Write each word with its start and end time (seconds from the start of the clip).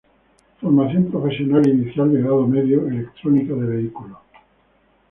Formación 0.59 1.11
Profesional 1.11 1.69
Inicial 1.69 2.11
de 2.11 2.21
Grado 2.21 2.47
Medio: 2.47 2.87
Electrónica 2.87 3.53
de 3.53 3.67
vehículos. 3.67 4.17